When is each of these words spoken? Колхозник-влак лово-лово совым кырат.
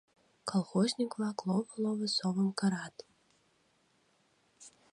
Колхозник-влак 0.49 1.37
лово-лово 1.47 2.07
совым 2.17 2.49
кырат. 2.59 2.95